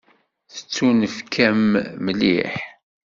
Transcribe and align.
Tettunefk-am 0.53 1.63
mliḥ. 2.05 2.53